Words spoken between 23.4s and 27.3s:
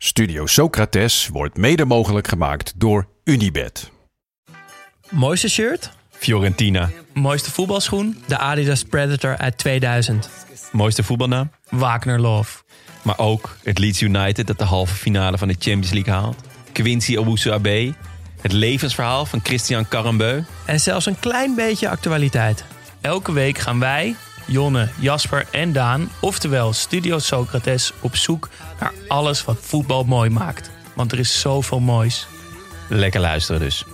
gaan wij, Jonne, Jasper en Daan, oftewel Studio